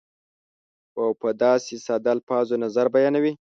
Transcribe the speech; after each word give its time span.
او 0.99 1.07
په 1.21 1.29
داسې 1.43 1.75
ساده 1.85 2.09
الفاظو 2.15 2.55
نظر 2.63 2.85
بیانوي 2.95 3.29